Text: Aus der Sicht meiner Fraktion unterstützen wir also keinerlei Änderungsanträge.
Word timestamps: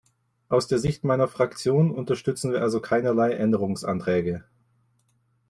Aus 0.49 0.65
der 0.67 0.79
Sicht 0.79 1.03
meiner 1.03 1.27
Fraktion 1.27 1.91
unterstützen 1.91 2.51
wir 2.51 2.63
also 2.63 2.79
keinerlei 2.81 3.33
Änderungsanträge. 3.33 4.43